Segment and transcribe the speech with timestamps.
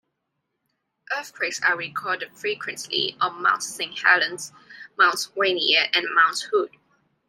[1.15, 4.51] Earthquakes are recorded frequently on Mount Saint Helens,
[4.97, 6.71] Mount Rainier, and Mount Hood.